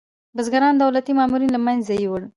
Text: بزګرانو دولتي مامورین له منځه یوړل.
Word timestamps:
بزګرانو 0.35 0.79
دولتي 0.83 1.11
مامورین 1.17 1.51
له 1.53 1.59
منځه 1.65 1.93
یوړل. 2.03 2.25